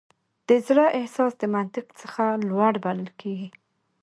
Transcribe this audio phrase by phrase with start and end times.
[0.47, 3.49] د زړه احساس د منطق څخه لوړ بلل کېږي.